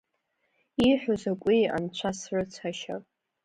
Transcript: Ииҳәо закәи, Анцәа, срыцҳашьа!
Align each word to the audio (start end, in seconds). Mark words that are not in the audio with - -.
Ииҳәо 0.85 1.13
закәи, 1.21 1.71
Анцәа, 1.75 2.11
срыцҳашьа! 2.19 2.95